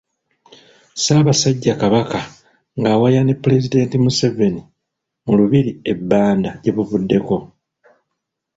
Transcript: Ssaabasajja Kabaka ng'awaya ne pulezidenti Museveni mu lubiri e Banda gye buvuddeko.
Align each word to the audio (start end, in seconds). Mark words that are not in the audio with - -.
Ssaabasajja 0.95 1.73
Kabaka 1.81 2.19
ng'awaya 2.79 3.21
ne 3.23 3.33
pulezidenti 3.41 3.95
Museveni 4.03 4.61
mu 5.25 5.33
lubiri 5.39 5.71
e 5.91 5.93
Banda 6.09 6.51
gye 6.61 6.71
buvuddeko. 6.75 7.35